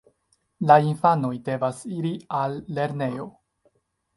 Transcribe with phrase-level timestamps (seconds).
[0.69, 3.29] La infanoj devas iri al lernejo.